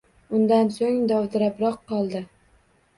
[0.37, 2.27] Undan so‘ng dovdirabroq qoldi